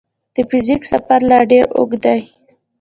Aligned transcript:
د 0.35 0.37
فزیک 0.49 0.81
سفر 0.91 1.19
لا 1.29 1.39
ډېر 1.51 1.65
اوږ 1.77 1.91
دی. 2.03 2.19